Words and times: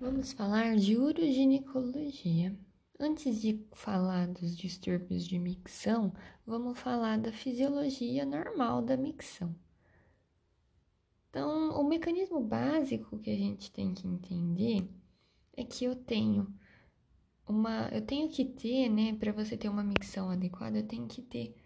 Vamos 0.00 0.32
falar 0.32 0.76
de 0.76 0.96
uroginecologia. 0.96 2.56
Antes 3.00 3.40
de 3.40 3.66
falar 3.72 4.28
dos 4.28 4.56
distúrbios 4.56 5.26
de 5.26 5.40
micção, 5.40 6.14
vamos 6.46 6.78
falar 6.78 7.18
da 7.18 7.32
fisiologia 7.32 8.24
normal 8.24 8.80
da 8.80 8.96
micção. 8.96 9.52
Então, 11.28 11.80
o 11.80 11.82
mecanismo 11.82 12.40
básico 12.40 13.18
que 13.18 13.28
a 13.28 13.36
gente 13.36 13.72
tem 13.72 13.92
que 13.92 14.06
entender 14.06 14.88
é 15.56 15.64
que 15.64 15.84
eu 15.84 15.96
tenho 15.96 16.46
uma, 17.44 17.88
eu 17.88 18.00
tenho 18.00 18.28
que 18.28 18.44
ter, 18.44 18.88
né, 18.88 19.14
para 19.14 19.32
você 19.32 19.56
ter 19.56 19.68
uma 19.68 19.82
micção 19.82 20.30
adequada, 20.30 20.78
eu 20.78 20.86
tenho 20.86 21.08
que 21.08 21.22
ter 21.22 21.56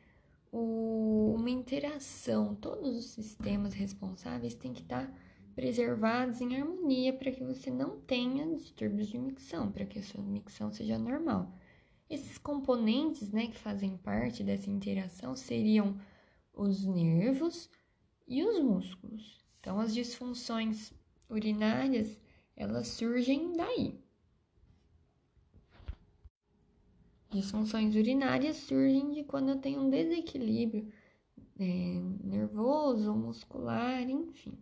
o, 0.51 1.35
uma 1.37 1.51
interação, 1.51 2.55
todos 2.55 2.97
os 2.97 3.05
sistemas 3.11 3.75
responsáveis 3.75 4.55
têm 4.55 4.73
que 4.73 4.83
estar 4.83 5.07
tá 5.07 5.15
preservados 5.55 6.41
em 6.41 6.57
harmonia 6.57 7.13
para 7.13 7.31
que 7.31 7.45
você 7.45 7.71
não 7.71 8.01
tenha 8.01 8.55
distúrbios 8.55 9.09
de 9.09 9.19
micção, 9.19 9.71
para 9.71 9.85
que 9.85 9.99
a 9.99 10.03
sua 10.03 10.23
micção 10.23 10.73
seja 10.73 10.99
normal. 10.99 11.53
Esses 12.09 12.39
componentes 12.39 13.31
né, 13.33 13.47
que 13.47 13.59
fazem 13.59 13.97
parte 13.97 14.43
dessa 14.43 14.71
interação 14.71 15.35
seriam 15.35 15.99
os 16.53 16.85
nervos 16.85 17.71
e 18.27 18.45
os 18.45 18.63
músculos. 18.63 19.43
Então, 19.61 19.81
as 19.81 19.95
disfunções 19.95 20.93
urinárias, 21.29 22.21
elas 22.57 22.89
surgem 22.89 23.53
daí. 23.53 23.99
Disfunções 27.31 27.95
urinárias 27.95 28.57
surgem 28.59 29.13
de 29.13 29.25
quando 29.25 29.51
eu 29.51 29.59
tenho 29.59 29.81
um 29.81 29.89
desequilíbrio 29.89 30.93
é, 31.59 32.01
nervoso, 32.23 33.15
muscular, 33.15 34.03
enfim. 34.03 34.59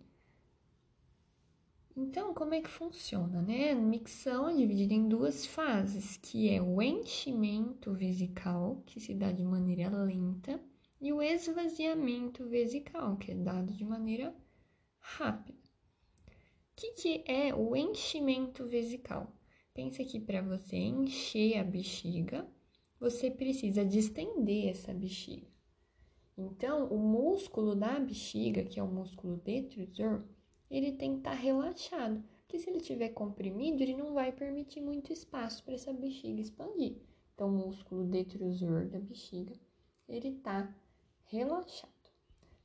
Então, 1.96 2.32
como 2.32 2.54
é 2.54 2.60
que 2.60 2.70
funciona, 2.70 3.42
né? 3.42 3.72
A 3.72 3.74
micção 3.74 4.48
é 4.48 4.54
dividida 4.54 4.94
em 4.94 5.08
duas 5.08 5.44
fases, 5.44 6.16
que 6.16 6.48
é 6.48 6.62
o 6.62 6.80
enchimento 6.80 7.92
vesical, 7.92 8.82
que 8.86 9.00
se 9.00 9.12
dá 9.12 9.32
de 9.32 9.44
maneira 9.44 9.90
lenta, 9.90 10.60
e 11.00 11.12
o 11.12 11.20
esvaziamento 11.20 12.46
vesical, 12.48 13.16
que 13.16 13.32
é 13.32 13.34
dado 13.34 13.72
de 13.72 13.84
maneira 13.84 14.34
rápida. 14.98 15.58
O 16.26 16.76
que, 16.76 16.92
que 16.92 17.24
é 17.26 17.54
o 17.54 17.74
enchimento 17.74 18.66
vesical? 18.66 19.32
Pensa 19.74 20.04
que 20.04 20.20
para 20.20 20.42
você 20.42 20.76
encher 20.76 21.58
a 21.58 21.64
bexiga, 21.64 22.46
você 22.98 23.30
precisa 23.30 23.84
distender 23.84 24.68
essa 24.68 24.92
bexiga. 24.92 25.48
Então, 26.36 26.86
o 26.86 26.98
músculo 26.98 27.74
da 27.74 27.98
bexiga, 27.98 28.62
que 28.62 28.78
é 28.78 28.82
o 28.82 28.88
músculo 28.88 29.36
detrusor, 29.38 30.24
ele 30.70 30.92
tem 30.92 31.14
que 31.14 31.18
estar 31.18 31.30
tá 31.30 31.36
relaxado, 31.36 32.22
porque 32.40 32.58
se 32.58 32.70
ele 32.70 32.78
estiver 32.78 33.10
comprimido, 33.10 33.82
ele 33.82 33.96
não 33.96 34.14
vai 34.14 34.32
permitir 34.32 34.80
muito 34.80 35.12
espaço 35.12 35.64
para 35.64 35.74
essa 35.74 35.92
bexiga 35.92 36.40
expandir. 36.40 36.96
Então, 37.34 37.48
o 37.48 37.66
músculo 37.66 38.04
detrusor 38.04 38.86
da 38.86 38.98
bexiga, 38.98 39.54
ele 40.08 40.28
está 40.28 40.74
relaxado. 41.24 41.90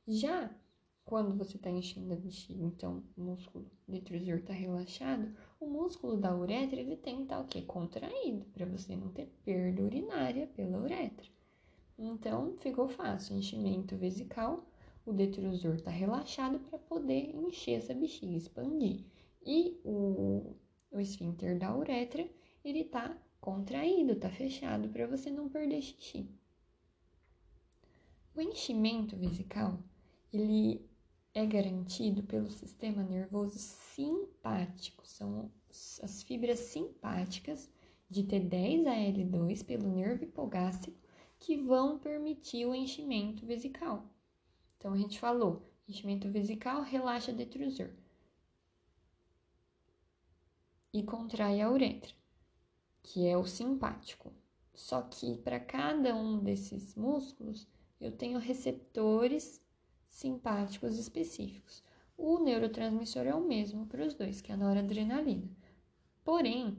Já 0.06 0.54
quando 1.04 1.36
você 1.36 1.56
está 1.56 1.70
enchendo 1.70 2.12
a 2.12 2.16
bexiga, 2.16 2.64
então 2.64 3.02
o 3.16 3.22
músculo 3.22 3.70
detrusor 3.86 4.38
está 4.38 4.52
relaxado, 4.52 5.32
o 5.60 5.66
músculo 5.66 6.16
da 6.16 6.36
uretra 6.36 6.80
ele 6.80 6.96
tem 6.96 7.18
que 7.18 7.22
estar 7.22 7.36
tá, 7.36 7.42
o 7.42 7.46
quê? 7.46 7.62
Contraído, 7.62 8.44
para 8.46 8.66
você 8.66 8.96
não 8.96 9.08
ter 9.10 9.26
perda 9.44 9.82
urinária 9.82 10.48
pela 10.48 10.78
uretra. 10.78 11.26
Então, 11.96 12.56
ficou 12.58 12.88
fácil, 12.88 13.36
enchimento 13.36 13.96
vesical, 13.96 14.66
o 15.06 15.12
detrusor 15.12 15.76
está 15.76 15.90
relaxado 15.90 16.58
para 16.58 16.78
poder 16.80 17.32
encher 17.34 17.78
essa 17.78 17.94
bexiga, 17.94 18.36
expandir. 18.36 19.04
E 19.44 19.80
o, 19.84 20.56
o 20.90 20.98
esfíncter 20.98 21.56
da 21.56 21.74
uretra, 21.74 22.28
ele 22.64 22.80
está 22.80 23.16
contraído, 23.40 24.12
está 24.12 24.28
fechado 24.28 24.88
para 24.88 25.06
você 25.06 25.30
não 25.30 25.48
perder 25.48 25.80
xixi. 25.80 26.28
O 28.34 28.40
enchimento 28.40 29.16
vesical, 29.16 29.78
ele 30.32 30.84
é 31.32 31.46
garantido 31.46 32.24
pelo 32.24 32.50
sistema 32.50 33.04
nervoso 33.04 33.58
simpático, 33.58 35.06
são 35.06 35.52
as 36.02 36.22
fibras 36.24 36.58
simpáticas 36.58 37.70
de 38.10 38.24
T10 38.24 38.86
a 38.86 38.94
L2 38.94 39.64
pelo 39.64 39.88
nervo 39.88 40.24
hipogástrico 40.24 40.98
que 41.38 41.56
vão 41.56 41.98
permitir 41.98 42.66
o 42.66 42.74
enchimento 42.74 43.46
vesical. 43.46 44.04
Então, 44.78 44.92
a 44.92 44.96
gente 44.96 45.18
falou, 45.18 45.62
enchimento 45.88 46.30
vesical 46.30 46.82
relaxa 46.82 47.32
detrusor 47.32 47.90
e 50.92 51.02
contrai 51.02 51.60
a 51.60 51.70
uretra, 51.70 52.12
que 53.02 53.26
é 53.26 53.36
o 53.36 53.44
simpático. 53.44 54.32
Só 54.74 55.02
que 55.02 55.36
para 55.38 55.60
cada 55.60 56.14
um 56.14 56.38
desses 56.38 56.94
músculos, 56.94 57.66
eu 58.00 58.12
tenho 58.12 58.38
receptores 58.38 59.62
simpáticos 60.06 60.98
específicos. 60.98 61.82
O 62.16 62.38
neurotransmissor 62.38 63.26
é 63.26 63.34
o 63.34 63.46
mesmo 63.46 63.86
para 63.86 64.04
os 64.04 64.14
dois, 64.14 64.40
que 64.40 64.50
é 64.50 64.54
a 64.54 64.58
noradrenalina. 64.58 65.48
Porém, 66.24 66.78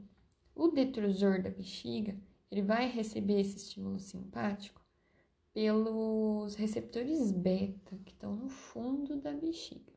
o 0.54 0.68
detrusor 0.68 1.40
da 1.40 1.50
bexiga, 1.50 2.16
ele 2.50 2.62
vai 2.62 2.88
receber 2.88 3.40
esse 3.40 3.56
estímulo 3.56 3.98
simpático 3.98 4.82
pelos 5.58 6.54
receptores 6.54 7.32
beta 7.32 7.98
que 8.04 8.12
estão 8.12 8.36
no 8.36 8.48
fundo 8.48 9.16
da 9.16 9.32
bexiga. 9.32 9.92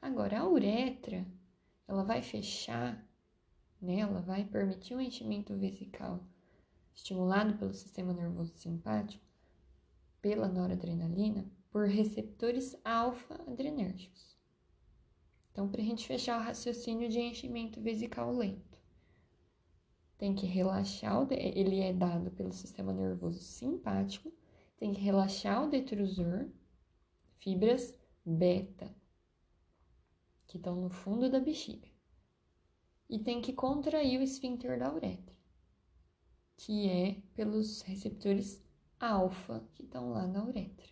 Agora, 0.00 0.40
a 0.40 0.48
uretra, 0.48 1.26
ela 1.86 2.02
vai 2.02 2.22
fechar, 2.22 3.06
né? 3.78 3.98
Ela 3.98 4.22
vai 4.22 4.46
permitir 4.46 4.94
o 4.94 4.96
um 4.96 5.00
enchimento 5.02 5.54
vesical 5.58 6.24
estimulado 6.94 7.58
pelo 7.58 7.74
sistema 7.74 8.14
nervoso 8.14 8.54
simpático, 8.54 9.22
pela 10.22 10.48
noradrenalina, 10.48 11.44
por 11.70 11.86
receptores 11.86 12.74
alfa-adrenérgicos. 12.82 14.38
Então, 15.52 15.68
para 15.68 15.82
a 15.82 15.84
gente 15.84 16.06
fechar 16.06 16.40
o 16.40 16.44
raciocínio 16.44 17.10
de 17.10 17.20
enchimento 17.20 17.78
vesical 17.78 18.34
lento, 18.34 18.78
tem 20.16 20.34
que 20.34 20.46
relaxar, 20.46 21.26
ele 21.30 21.80
é 21.80 21.92
dado 21.92 22.30
pelo 22.30 22.54
sistema 22.54 22.90
nervoso 22.90 23.42
simpático, 23.42 24.32
tem 24.84 24.92
que 24.92 25.00
relaxar 25.00 25.64
o 25.64 25.70
detrusor, 25.70 26.46
fibras 27.38 27.98
beta, 28.22 28.94
que 30.46 30.58
estão 30.58 30.76
no 30.76 30.90
fundo 30.90 31.30
da 31.30 31.40
bexiga. 31.40 31.88
E 33.08 33.18
tem 33.18 33.40
que 33.40 33.54
contrair 33.54 34.20
o 34.20 34.22
esfíncter 34.22 34.78
da 34.78 34.92
uretra, 34.92 35.34
que 36.58 36.86
é 36.86 37.22
pelos 37.34 37.80
receptores 37.80 38.62
alfa 39.00 39.66
que 39.72 39.84
estão 39.84 40.10
lá 40.10 40.26
na 40.26 40.44
uretra. 40.44 40.86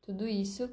Tudo 0.00 0.28
isso 0.28 0.70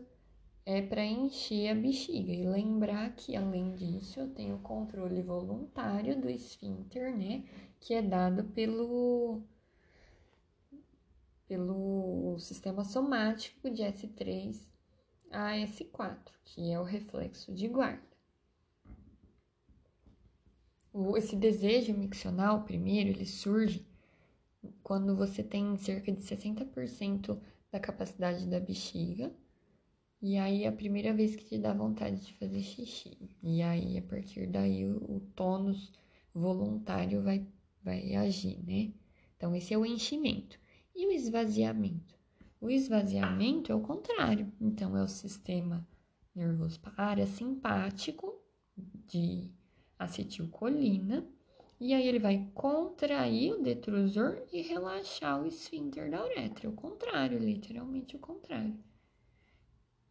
é 0.68 0.84
para 0.84 1.04
encher 1.04 1.70
a 1.70 1.74
bexiga 1.74 2.32
e 2.32 2.46
lembrar 2.46 3.16
que 3.16 3.36
além 3.36 3.74
disso 3.74 4.20
eu 4.20 4.32
tenho 4.36 4.58
o 4.58 4.62
controle 4.62 5.24
voluntário 5.24 6.22
do 6.22 6.30
esfíncter, 6.30 7.18
né, 7.18 7.50
que 7.80 7.96
é 7.96 8.04
dado 8.04 8.44
pelo 8.52 9.42
pelo 11.50 12.38
sistema 12.38 12.84
somático 12.84 13.72
de 13.72 13.82
S3 13.82 14.56
a 15.32 15.56
S4, 15.56 16.32
que 16.46 16.72
é 16.72 16.80
o 16.80 16.84
reflexo 16.84 17.52
de 17.52 17.68
guarda. 17.68 18.08
Esse 21.18 21.36
desejo 21.36 21.94
miccional, 21.94 22.64
primeiro, 22.64 23.10
ele 23.10 23.26
surge 23.26 23.86
quando 24.84 25.16
você 25.16 25.44
tem 25.44 25.76
cerca 25.78 26.12
de 26.12 26.22
60% 26.22 27.40
da 27.72 27.80
capacidade 27.80 28.46
da 28.46 28.60
bexiga, 28.60 29.34
e 30.22 30.38
aí 30.38 30.66
é 30.66 30.68
a 30.68 30.72
primeira 30.72 31.14
vez 31.14 31.36
que 31.36 31.46
te 31.46 31.58
dá 31.58 31.74
vontade 31.74 32.26
de 32.26 32.34
fazer 32.34 32.62
xixi. 32.62 33.18
E 33.42 33.62
aí, 33.62 33.98
a 33.98 34.02
partir 34.02 34.48
daí, 34.48 34.86
o, 34.86 34.98
o 34.98 35.20
tônus 35.36 35.94
voluntário 36.34 37.24
vai, 37.24 37.48
vai 37.82 38.16
agir, 38.16 38.62
né? 38.64 38.94
Então, 39.38 39.56
esse 39.56 39.74
é 39.74 39.78
o 39.78 39.86
enchimento. 39.86 40.60
E 40.96 41.08
o 41.08 41.12
esvaziamento? 41.12 42.18
O 42.62 42.70
esvaziamento 42.70 43.72
é 43.72 43.76
o 43.76 43.82
contrário. 43.82 44.52
Então, 44.60 44.98
é 44.98 45.04
o 45.04 45.08
sistema 45.08 45.88
nervoso 46.36 46.80
parasimpático 46.80 48.42
de 49.08 49.52
acetilcolina. 49.98 51.28
E 51.80 51.94
aí 51.94 52.08
ele 52.08 52.20
vai 52.20 52.50
contrair 52.54 53.54
o 53.54 53.62
detrusor 53.62 54.44
e 54.52 54.62
relaxar 54.62 55.42
o 55.42 55.46
esfíncter 55.46 56.12
da 56.12 56.24
uretra. 56.24 56.70
O 56.70 56.74
contrário, 56.74 57.40
literalmente 57.40 58.16
o 58.16 58.20
contrário. 58.20 58.78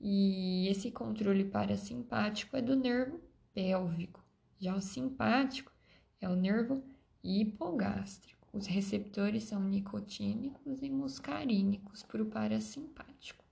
E 0.00 0.68
esse 0.68 0.90
controle 0.90 1.44
parasimpático 1.44 2.56
é 2.56 2.62
do 2.62 2.76
nervo 2.76 3.20
pélvico. 3.52 4.24
Já 4.58 4.74
o 4.74 4.80
simpático 4.80 5.72
é 6.20 6.28
o 6.28 6.36
nervo 6.36 6.82
hipogástrico. 7.22 8.37
Os 8.52 8.66
receptores 8.66 9.44
são 9.44 9.62
nicotínicos 9.62 10.82
e 10.82 10.88
muscarínicos 10.88 12.02
para 12.02 12.22
o 12.22 12.26
parasimpático. 12.26 13.44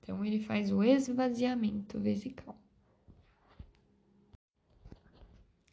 Então, 0.00 0.24
ele 0.24 0.40
faz 0.40 0.70
o 0.70 0.82
esvaziamento 0.82 1.98
vesical. 1.98 2.56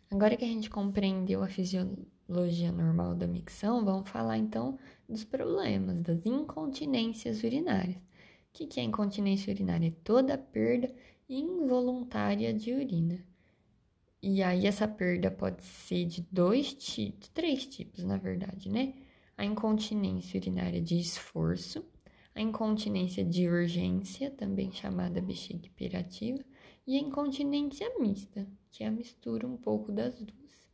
Agora 0.10 0.38
que 0.38 0.46
a 0.46 0.48
gente 0.48 0.70
compreendeu 0.70 1.44
a 1.44 1.48
fisiologia 1.48 2.72
normal 2.72 3.16
da 3.16 3.28
micção, 3.28 3.84
vamos 3.84 4.10
falar 4.10 4.38
então 4.38 4.80
dos 5.10 5.26
problemas, 5.26 6.02
das 6.02 6.26
incontinências 6.26 7.44
urinárias. 7.44 7.98
O 7.98 8.02
que 8.68 8.80
é 8.80 8.84
incontinência 8.84 9.54
urinária? 9.54 9.88
É 9.88 9.92
toda 10.04 10.38
perda 10.38 10.94
involuntária 11.28 12.54
de 12.54 12.72
urina. 12.72 13.22
E 14.28 14.42
aí 14.42 14.66
essa 14.66 14.88
perda 14.88 15.30
pode 15.30 15.64
ser 15.64 16.04
de 16.06 16.28
dois 16.32 16.74
tipos, 16.74 17.28
três 17.28 17.64
tipos, 17.68 18.04
na 18.04 18.18
verdade, 18.18 18.70
né? 18.70 18.96
A 19.38 19.46
incontinência 19.46 20.40
urinária 20.40 20.82
de 20.82 20.98
esforço, 20.98 21.86
a 22.34 22.42
incontinência 22.42 23.24
de 23.24 23.48
urgência, 23.48 24.32
também 24.32 24.72
chamada 24.72 25.22
bexiga 25.22 25.68
hiperativa, 25.68 26.44
e 26.88 26.98
a 26.98 27.00
incontinência 27.00 27.88
mista, 28.00 28.48
que 28.72 28.84
é 28.84 28.88
a 28.88 28.92
mistura 28.92 29.46
um 29.46 29.58
pouco 29.58 29.92
das 29.92 30.20
duas. 30.20 30.68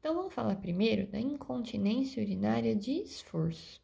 Então 0.00 0.16
vamos 0.16 0.34
falar 0.34 0.56
primeiro 0.56 1.06
da 1.06 1.20
incontinência 1.20 2.20
urinária 2.20 2.74
de 2.74 2.90
esforço. 2.90 3.80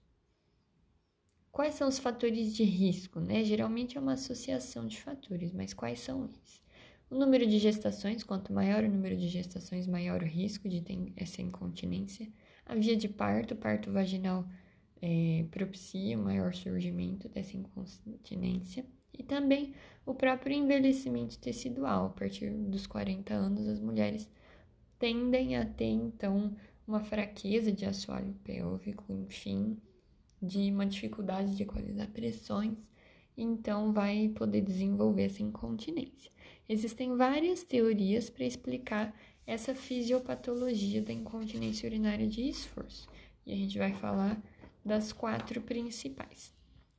Quais 1.53 1.77
são 1.77 1.87
os 1.87 2.01
fatores 2.01 2.53
de 2.53 2.65
risco? 2.65 3.21
Né? 3.21 3.45
Geralmente 3.45 3.97
é 3.97 4.01
uma 4.01 4.15
associação 4.15 4.85
de 4.85 5.01
fatores, 5.01 5.53
mas 5.53 5.73
quais 5.73 6.01
são 6.01 6.25
eles? 6.25 6.64
O 7.11 7.17
número 7.17 7.47
de 7.47 7.59
gestações, 7.59 8.23
quanto 8.23 8.53
maior 8.53 8.83
o 8.85 8.89
número 8.89 9.17
de 9.17 9.29
gestações, 9.29 9.87
maior 9.87 10.23
o 10.23 10.27
risco 10.27 10.69
de 10.69 10.81
ter 10.81 11.13
essa 11.17 11.43
incontinência. 11.43 12.29
A 12.67 12.75
via 12.75 12.97
de 12.97 13.09
parto, 13.09 13.55
parto 13.55 13.93
vaginal 13.93 14.45
é, 15.01 15.45
propicia 15.51 16.19
o 16.19 16.23
maior 16.23 16.55
surgimento 16.55 17.29
dessa 17.29 17.57
incontinência 17.57 18.85
e 19.13 19.23
também 19.23 19.75
o 20.05 20.15
próprio 20.15 20.57
envelhecimento 20.57 21.39
tecidual. 21.39 22.07
A 22.07 22.11
partir 22.11 22.51
dos 22.51 22.87
40 22.87 23.33
anos, 23.33 23.69
as 23.69 23.81
mulheres 23.81 24.29
tendem 24.99 25.57
a 25.57 25.67
ter 25.67 25.87
então 25.87 26.57
uma 26.87 27.01
fraqueza 27.01 27.71
de 27.71 27.85
assoalho 27.85 28.35
pélvico, 28.45 29.13
enfim, 29.13 29.79
de 30.41 30.71
uma 30.71 30.87
dificuldade 30.87 31.57
de 31.57 31.63
equalizar 31.63 32.09
pressões, 32.11 32.79
então 33.37 33.93
vai 33.93 34.29
poder 34.29 34.61
desenvolver 34.61 35.25
essa 35.25 35.43
incontinência. 35.43 36.31
Existem 36.69 37.17
várias 37.17 37.63
teorias 37.63 38.31
para 38.31 38.45
explicar 38.45 39.15
essa 39.47 39.75
fisiopatologia 39.75 41.03
da 41.03 41.13
incontinência 41.13 41.87
urinária 41.87 42.27
de 42.27 42.49
esforço, 42.49 43.09
e 43.45 43.53
a 43.53 43.57
gente 43.57 43.77
vai 43.77 43.93
falar 43.93 44.43
das 44.85 45.13
quatro 45.13 45.61
principais. 45.61 46.53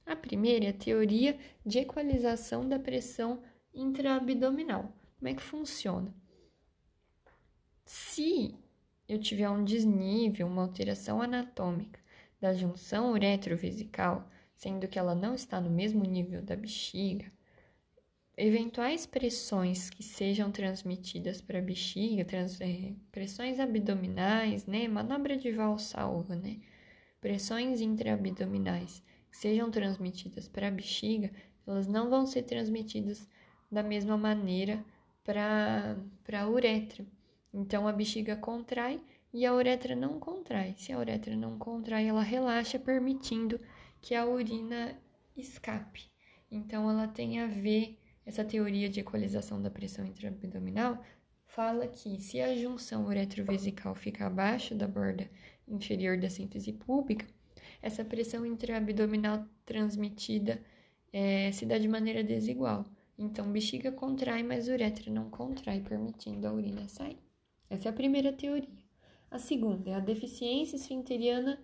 A 0.05 0.15
primeira 0.15 0.65
é 0.65 0.69
a 0.69 0.73
teoria 0.73 1.37
de 1.65 1.79
equalização 1.79 2.67
da 2.67 2.77
pressão 2.77 3.41
intraabdominal. 3.73 4.95
Como 5.17 5.29
é 5.29 5.33
que 5.33 5.41
funciona? 5.41 6.13
Se 7.83 8.55
eu 9.07 9.19
tiver 9.19 9.49
um 9.49 9.63
desnível, 9.63 10.45
uma 10.45 10.61
alteração 10.61 11.21
anatômica 11.21 11.99
da 12.39 12.53
junção 12.53 13.11
uretrovesical, 13.11 14.29
sendo 14.55 14.87
que 14.87 14.99
ela 14.99 15.15
não 15.15 15.33
está 15.33 15.59
no 15.59 15.69
mesmo 15.69 16.03
nível 16.03 16.41
da 16.41 16.55
bexiga, 16.55 17.31
eventuais 18.37 19.05
pressões 19.05 19.89
que 19.89 20.03
sejam 20.03 20.51
transmitidas 20.51 21.41
para 21.41 21.59
a 21.59 21.61
bexiga, 21.61 22.25
trans, 22.25 22.59
é, 22.59 22.93
pressões 23.11 23.59
abdominais, 23.59 24.65
né, 24.65 24.87
manobra 24.87 25.37
de 25.37 25.51
valsalva, 25.51 26.35
né, 26.35 26.59
pressões 27.21 27.81
intraabdominais 27.81 29.01
que 29.31 29.37
sejam 29.37 29.71
transmitidas 29.71 30.47
para 30.47 30.67
a 30.67 30.71
bexiga, 30.71 31.31
elas 31.65 31.87
não 31.87 32.09
vão 32.09 32.25
ser 32.25 32.43
transmitidas 32.43 33.27
da 33.71 33.81
mesma 33.81 34.17
maneira 34.17 34.83
para 35.23 35.97
a 36.33 36.47
uretra. 36.47 37.05
Então 37.53 37.87
a 37.87 37.91
bexiga 37.91 38.35
contrai 38.35 39.01
e 39.33 39.45
a 39.45 39.53
uretra 39.53 39.95
não 39.95 40.19
contrai. 40.19 40.75
Se 40.77 40.93
a 40.93 40.99
uretra 40.99 41.35
não 41.35 41.57
contrai, 41.57 42.07
ela 42.07 42.21
relaxa, 42.21 42.77
permitindo 42.77 43.59
que 44.01 44.13
a 44.13 44.25
urina 44.25 44.97
escape. 45.35 46.03
Então 46.51 46.89
ela 46.89 47.07
tem 47.07 47.39
a 47.39 47.47
ver 47.47 47.97
essa 48.25 48.43
teoria 48.43 48.89
de 48.89 48.99
equalização 48.99 49.61
da 49.61 49.69
pressão 49.69 50.05
intraabdominal 50.05 51.01
fala 51.45 51.87
que 51.87 52.19
se 52.19 52.41
a 52.41 52.55
junção 52.55 53.05
uretrovesical 53.05 53.93
fica 53.93 54.25
abaixo 54.25 54.73
da 54.73 54.87
borda 54.87 55.29
inferior 55.67 56.17
da 56.17 56.29
síntese 56.29 56.73
pública, 56.73 57.25
essa 57.81 58.03
pressão 58.03 58.45
intraabdominal 58.45 59.45
transmitida 59.65 60.61
é, 61.13 61.51
se 61.51 61.65
dá 61.65 61.77
de 61.77 61.87
maneira 61.87 62.23
desigual. 62.23 62.85
Então, 63.17 63.49
bexiga 63.51 63.91
contrai, 63.91 64.43
mas 64.43 64.67
uretra 64.67 65.09
não 65.11 65.29
contrai, 65.29 65.79
permitindo 65.79 66.47
a 66.47 66.51
urina 66.51 66.87
sair. 66.89 67.17
Essa 67.69 67.87
é 67.87 67.91
a 67.91 67.93
primeira 67.93 68.33
teoria. 68.33 68.83
A 69.31 69.39
segunda 69.39 69.91
é 69.91 69.93
a 69.93 69.99
deficiência 69.99 70.75
esfinteriana 70.75 71.57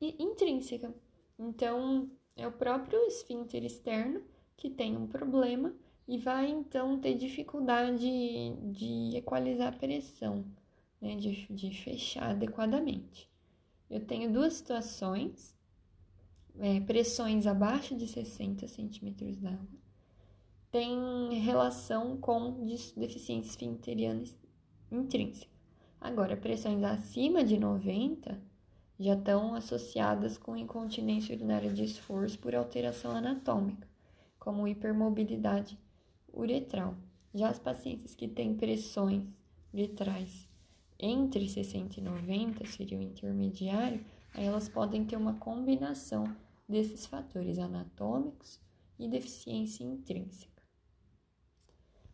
intrínseca. 0.00 0.92
Então, 1.38 2.10
é 2.36 2.46
o 2.46 2.52
próprio 2.52 2.98
esfíncter 3.06 3.64
externo 3.64 4.22
que 4.56 4.70
tem 4.70 4.96
um 4.96 5.06
problema 5.06 5.74
e 6.06 6.18
vai 6.18 6.50
então 6.50 6.98
ter 6.98 7.14
dificuldade 7.14 8.06
de 8.72 9.16
equalizar 9.16 9.68
a 9.68 9.76
pressão, 9.76 10.44
né, 11.00 11.16
de, 11.16 11.46
de 11.52 11.70
fechar 11.70 12.30
adequadamente. 12.30 13.30
Eu 13.90 14.04
tenho 14.04 14.32
duas 14.32 14.54
situações, 14.54 15.54
é, 16.58 16.80
pressões 16.80 17.46
abaixo 17.46 17.96
de 17.96 18.06
60 18.06 18.66
centímetros 18.68 19.36
d'água, 19.36 19.84
tem 20.70 21.38
relação 21.40 22.16
com 22.16 22.66
deficiência 22.96 23.50
esfinteriana 23.50 24.24
intrínseca. 24.90 25.52
Agora, 26.00 26.36
pressões 26.36 26.82
acima 26.82 27.44
de 27.44 27.58
90 27.58 28.42
já 28.98 29.14
estão 29.14 29.54
associadas 29.54 30.36
com 30.36 30.56
incontinência 30.56 31.34
urinária 31.34 31.72
de 31.72 31.84
esforço 31.84 32.38
por 32.38 32.54
alteração 32.54 33.12
anatômica, 33.12 33.88
como 34.44 34.68
hipermobilidade 34.68 35.78
uretral. 36.30 36.94
Já 37.32 37.48
as 37.48 37.58
pacientes 37.58 38.14
que 38.14 38.28
têm 38.28 38.54
pressões 38.54 39.26
uretrais 39.72 40.46
entre 41.00 41.48
60 41.48 41.98
e 41.98 42.02
90, 42.02 42.66
seria 42.66 42.98
o 42.98 43.02
intermediário, 43.02 44.04
elas 44.34 44.68
podem 44.68 45.04
ter 45.04 45.16
uma 45.16 45.34
combinação 45.34 46.24
desses 46.68 47.06
fatores 47.06 47.58
anatômicos 47.58 48.60
e 48.98 49.08
deficiência 49.08 49.82
intrínseca. 49.82 50.62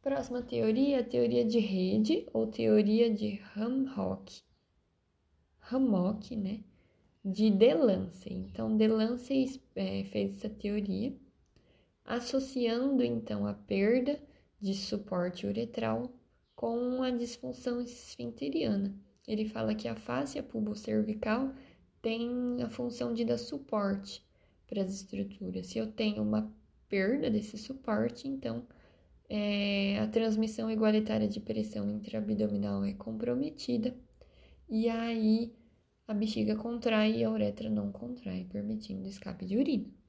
Próxima 0.00 0.40
teoria, 0.40 1.00
a 1.00 1.04
teoria 1.04 1.44
de 1.44 1.58
rede 1.58 2.26
ou 2.32 2.46
teoria 2.46 3.12
de 3.12 3.42
Hamhock. 3.54 4.40
Hammock, 5.70 6.34
né? 6.36 6.60
De 7.22 7.50
Delancey. 7.50 8.32
Então, 8.32 8.76
Delancey 8.76 9.60
é, 9.74 10.04
fez 10.04 10.36
essa 10.36 10.48
teoria 10.48 11.14
associando 12.16 13.04
então 13.04 13.46
a 13.46 13.54
perda 13.54 14.20
de 14.60 14.74
suporte 14.74 15.46
uretral 15.46 16.12
com 16.56 17.02
a 17.02 17.10
disfunção 17.10 17.80
esfinteriana. 17.80 18.94
Ele 19.26 19.46
fala 19.46 19.76
que 19.76 19.86
a 19.86 19.94
face 19.94 20.42
pubocervical 20.42 21.54
tem 22.02 22.60
a 22.62 22.68
função 22.68 23.14
de 23.14 23.24
dar 23.24 23.38
suporte 23.38 24.26
para 24.66 24.82
as 24.82 24.92
estruturas. 24.92 25.68
Se 25.68 25.78
eu 25.78 25.92
tenho 25.92 26.22
uma 26.22 26.52
perda 26.88 27.30
desse 27.30 27.56
suporte, 27.56 28.26
então 28.26 28.66
é, 29.28 30.00
a 30.00 30.08
transmissão 30.08 30.68
igualitária 30.68 31.28
de 31.28 31.38
pressão 31.38 31.88
intraabdominal 31.88 32.84
é 32.84 32.92
comprometida 32.92 33.94
e 34.68 34.88
aí 34.88 35.54
a 36.08 36.12
bexiga 36.12 36.56
contrai 36.56 37.18
e 37.18 37.24
a 37.24 37.30
uretra 37.30 37.70
não 37.70 37.92
contrai, 37.92 38.44
permitindo 38.50 39.08
escape 39.08 39.46
de 39.46 39.56
urina. 39.56 39.99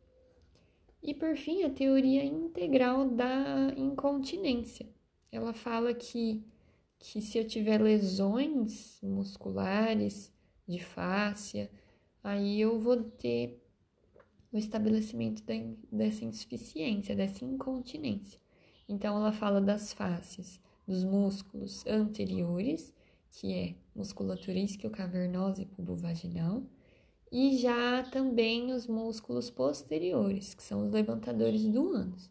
E 1.04 1.14
por 1.14 1.36
fim, 1.36 1.64
a 1.64 1.70
teoria 1.70 2.24
integral 2.24 3.10
da 3.10 3.74
incontinência. 3.76 4.88
Ela 5.32 5.54
fala 5.54 5.94
que, 5.94 6.44
que 7.00 7.22
se 7.22 7.38
eu 7.38 7.48
tiver 7.48 7.82
lesões 7.82 9.00
musculares, 9.02 10.32
de 10.68 10.80
fáscia, 10.80 11.70
aí 12.24 12.62
eu 12.62 12.80
vou 12.80 13.04
ter 13.04 13.62
o 14.52 14.58
estabelecimento 14.58 15.44
da, 15.44 15.54
dessa 15.92 16.24
insuficiência, 16.24 17.16
dessa 17.16 17.44
incontinência. 17.44 18.40
Então, 18.88 19.18
ela 19.18 19.32
fala 19.32 19.62
das 19.62 19.94
fáscias, 19.94 20.60
dos 20.88 21.04
músculos 21.04 21.86
anteriores, 21.86 22.94
que 23.32 23.54
é 23.54 23.76
musculatura 23.96 24.60
isquiocavernosa 24.60 25.62
e 25.62 25.66
pubovaginal, 25.66 26.64
e 27.32 27.58
já 27.58 28.04
também 28.04 28.74
os 28.74 28.88
músculos 28.88 29.50
posteriores, 29.50 30.54
que 30.54 30.62
são 30.62 30.86
os 30.86 30.92
levantadores 30.92 31.64
do 31.64 31.94
ânus. 31.94 32.30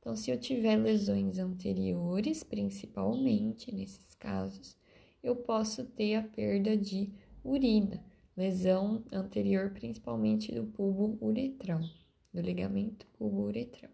Então, 0.00 0.16
se 0.16 0.30
eu 0.30 0.40
tiver 0.40 0.76
lesões 0.76 1.38
anteriores, 1.38 2.42
principalmente 2.42 3.72
nesses 3.72 4.14
casos, 4.14 4.76
eu 5.22 5.36
posso 5.36 5.84
ter 5.84 6.16
a 6.16 6.22
perda 6.22 6.76
de 6.76 7.12
urina, 7.44 8.02
lesão 8.36 9.04
anterior 9.12 9.70
principalmente 9.70 10.52
do 10.52 10.62
bulbo 10.62 11.18
uretral, 11.24 11.82
do 12.32 12.40
ligamento 12.40 13.06
bulbo 13.18 13.42
uretral. 13.42 13.92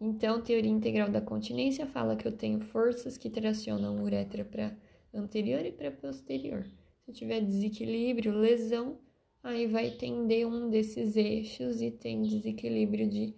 Então, 0.00 0.40
teoria 0.40 0.70
integral 0.70 1.10
da 1.10 1.20
continência 1.20 1.86
fala 1.86 2.16
que 2.16 2.28
eu 2.28 2.32
tenho 2.32 2.60
forças 2.60 3.18
que 3.18 3.28
tracionam 3.28 3.98
a 3.98 4.02
uretra 4.02 4.44
para 4.44 4.76
anterior 5.12 5.64
e 5.64 5.72
para 5.72 5.90
posterior. 5.90 6.64
Se 7.04 7.12
tiver 7.12 7.40
desequilíbrio, 7.40 8.32
lesão, 8.32 8.98
aí 9.42 9.66
vai 9.66 9.90
tender 9.90 10.46
um 10.46 10.68
desses 10.68 11.16
eixos 11.16 11.80
e 11.80 11.90
tem 11.90 12.22
desequilíbrio 12.22 13.08
de 13.08 13.34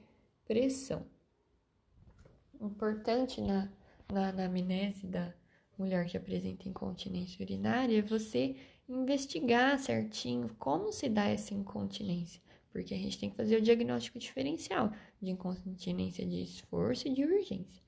pressão. 0.46 1.06
Importante 2.60 3.40
na, 3.40 3.70
na 4.12 4.28
anamnese 4.28 5.06
da 5.06 5.34
mulher 5.78 6.06
que 6.06 6.16
apresenta 6.16 6.68
incontinência 6.68 7.42
urinária 7.42 7.98
é 7.98 8.02
você 8.02 8.56
investigar 8.88 9.78
certinho 9.78 10.48
como 10.58 10.92
se 10.92 11.08
dá 11.08 11.26
essa 11.26 11.54
incontinência, 11.54 12.40
porque 12.70 12.94
a 12.94 12.98
gente 12.98 13.18
tem 13.18 13.30
que 13.30 13.36
fazer 13.36 13.56
o 13.56 13.62
diagnóstico 13.62 14.18
diferencial 14.18 14.92
de 15.20 15.30
incontinência 15.30 16.26
de 16.26 16.42
esforço 16.42 17.08
e 17.08 17.14
de 17.14 17.24
urgência. 17.24 17.82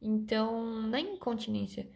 Então, 0.00 0.82
na 0.88 0.98
incontinência 1.00 1.88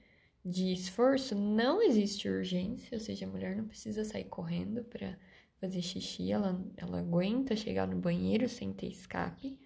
de 0.44 0.72
esforço, 0.72 1.34
não 1.34 1.82
existe 1.82 2.28
urgência, 2.28 2.90
ou 2.92 3.00
seja, 3.00 3.24
a 3.24 3.28
mulher 3.28 3.56
não 3.56 3.66
precisa 3.66 4.04
sair 4.04 4.24
correndo 4.24 4.84
para 4.84 5.18
fazer 5.64 5.80
xixi, 5.80 6.30
ela, 6.30 6.62
ela 6.76 7.00
aguenta 7.00 7.56
chegar 7.56 7.86
no 7.86 7.96
banheiro 7.96 8.46
sem 8.48 8.72
ter 8.72 8.88
escape. 8.88 9.58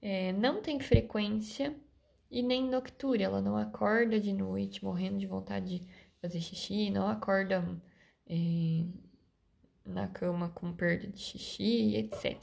É, 0.00 0.32
não 0.32 0.60
tem 0.60 0.80
frequência 0.80 1.76
e 2.28 2.42
nem 2.42 2.68
noctúria, 2.68 3.26
ela 3.26 3.40
não 3.40 3.56
acorda 3.56 4.18
de 4.18 4.32
noite 4.32 4.84
morrendo 4.84 5.18
de 5.18 5.26
vontade 5.26 5.78
de 5.78 5.88
fazer 6.20 6.40
xixi, 6.40 6.90
não 6.90 7.06
acorda 7.06 7.64
é, 8.26 8.84
na 9.84 10.08
cama 10.08 10.48
com 10.48 10.72
perda 10.72 11.06
de 11.06 11.20
xixi, 11.20 11.94
etc. 11.96 12.42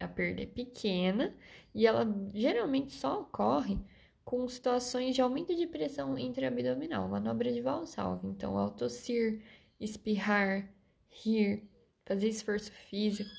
A 0.00 0.08
perda 0.08 0.42
é 0.42 0.46
pequena 0.46 1.36
e 1.74 1.86
ela 1.86 2.06
geralmente 2.32 2.92
só 2.92 3.20
ocorre 3.20 3.78
com 4.24 4.48
situações 4.48 5.14
de 5.14 5.20
aumento 5.20 5.54
de 5.54 5.66
pressão 5.66 6.16
intraabdominal, 6.18 7.08
manobra 7.08 7.52
de 7.52 7.60
Valsalva. 7.60 8.26
Então, 8.26 8.56
ao 8.56 8.70
tossir, 8.70 9.42
espirrar, 9.78 10.70
rir, 11.10 11.68
fazer 12.04 12.28
esforço 12.28 12.70
físico, 12.72 13.30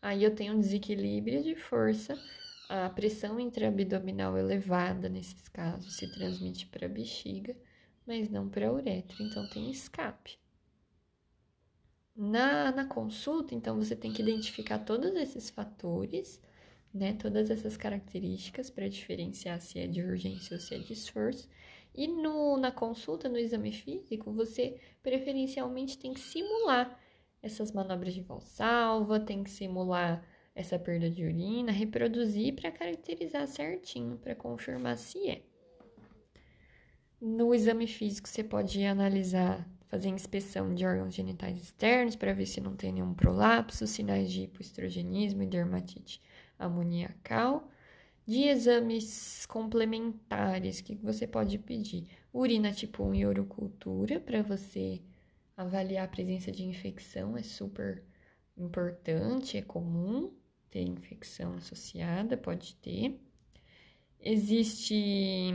aí 0.00 0.24
eu 0.24 0.34
tenho 0.34 0.54
um 0.54 0.60
desequilíbrio 0.60 1.42
de 1.42 1.54
força, 1.54 2.18
a 2.68 2.88
pressão 2.90 3.40
intraabdominal 3.40 4.36
elevada 4.36 5.08
nesses 5.08 5.48
casos 5.48 5.96
se 5.96 6.06
transmite 6.12 6.66
para 6.66 6.86
a 6.86 6.88
bexiga, 6.88 7.56
mas 8.06 8.28
não 8.28 8.48
para 8.48 8.68
a 8.68 8.72
uretra, 8.72 9.16
então 9.20 9.48
tem 9.50 9.70
escape. 9.70 10.38
Na, 12.14 12.72
na 12.72 12.84
consulta, 12.84 13.54
então, 13.54 13.76
você 13.76 13.94
tem 13.94 14.12
que 14.12 14.22
identificar 14.22 14.80
todos 14.80 15.14
esses 15.14 15.48
fatores 15.50 16.40
né, 16.92 17.12
todas 17.14 17.50
essas 17.50 17.76
características 17.76 18.70
para 18.70 18.88
diferenciar 18.88 19.60
se 19.60 19.78
é 19.78 19.86
de 19.86 20.02
urgência 20.02 20.54
ou 20.54 20.60
se 20.60 20.74
é 20.74 20.78
de 20.78 20.92
esforço. 20.92 21.48
E 21.94 22.06
no, 22.06 22.56
na 22.56 22.70
consulta, 22.70 23.28
no 23.28 23.38
exame 23.38 23.72
físico, 23.72 24.32
você 24.32 24.80
preferencialmente 25.02 25.98
tem 25.98 26.12
que 26.12 26.20
simular 26.20 26.98
essas 27.42 27.72
manobras 27.72 28.14
de 28.14 28.20
valsalva, 28.20 29.20
tem 29.20 29.42
que 29.42 29.50
simular 29.50 30.24
essa 30.54 30.78
perda 30.78 31.08
de 31.08 31.24
urina, 31.24 31.70
reproduzir 31.70 32.54
para 32.54 32.72
caracterizar 32.72 33.46
certinho, 33.46 34.18
para 34.18 34.34
confirmar 34.34 34.98
se 34.98 35.28
é. 35.28 35.42
No 37.20 37.54
exame 37.54 37.86
físico, 37.86 38.28
você 38.28 38.42
pode 38.42 38.84
analisar, 38.84 39.68
fazer 39.86 40.08
inspeção 40.08 40.74
de 40.74 40.84
órgãos 40.84 41.14
genitais 41.14 41.60
externos 41.60 42.16
para 42.16 42.32
ver 42.32 42.46
se 42.46 42.60
não 42.60 42.76
tem 42.76 42.92
nenhum 42.92 43.14
prolapso, 43.14 43.86
sinais 43.86 44.30
de 44.30 44.42
hipoestrogenismo 44.42 45.42
e 45.42 45.46
dermatite 45.46 46.20
amoniacal. 46.58 47.68
De 48.26 48.42
exames 48.42 49.46
complementares, 49.46 50.80
que 50.80 50.94
você 50.96 51.26
pode 51.26 51.56
pedir? 51.58 52.08
Urina 52.32 52.72
tipo 52.72 53.02
1 53.02 53.14
e 53.14 53.26
urocultura, 53.26 54.20
para 54.20 54.42
você 54.42 55.00
avaliar 55.58 56.04
a 56.04 56.08
presença 56.08 56.52
de 56.52 56.64
infecção, 56.64 57.36
é 57.36 57.42
super 57.42 58.04
importante, 58.56 59.58
é 59.58 59.62
comum 59.62 60.32
ter 60.70 60.82
infecção 60.82 61.54
associada, 61.54 62.36
pode 62.36 62.76
ter. 62.76 63.20
Existe 64.20 65.52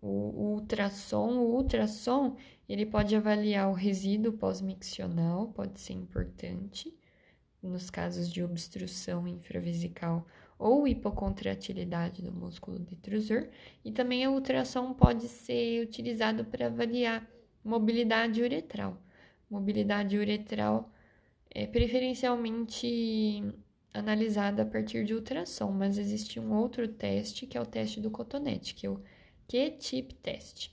o, 0.00 0.54
ultrassom, 0.54 1.36
o 1.36 1.56
ultrassom, 1.56 2.36
ele 2.66 2.86
pode 2.86 3.14
avaliar 3.14 3.68
o 3.68 3.74
resíduo 3.74 4.32
pós-miccional, 4.32 5.48
pode 5.48 5.78
ser 5.78 5.92
importante 5.92 6.96
nos 7.62 7.90
casos 7.90 8.32
de 8.32 8.42
obstrução 8.42 9.28
infravesical 9.28 10.26
ou 10.58 10.88
hipocontratilidade 10.88 12.22
do 12.22 12.32
músculo 12.32 12.78
detrusor, 12.78 13.48
e 13.84 13.92
também 13.92 14.24
a 14.24 14.30
ultrassom 14.30 14.94
pode 14.94 15.28
ser 15.28 15.82
utilizado 15.82 16.46
para 16.46 16.66
avaliar 16.66 17.28
mobilidade 17.62 18.40
uretral. 18.40 19.03
Mobilidade 19.54 20.18
uretral 20.18 20.90
é 21.48 21.64
preferencialmente 21.64 23.40
analisada 23.92 24.62
a 24.62 24.66
partir 24.66 25.04
de 25.04 25.14
ultrassom, 25.14 25.70
mas 25.70 25.96
existe 25.96 26.40
um 26.40 26.52
outro 26.52 26.88
teste 26.88 27.46
que 27.46 27.56
é 27.56 27.60
o 27.60 27.66
teste 27.66 28.00
do 28.00 28.10
cotonete, 28.10 28.74
que 28.74 28.84
é 28.84 28.90
o 28.90 29.00
Q-tip 29.46 30.12
test. 30.14 30.72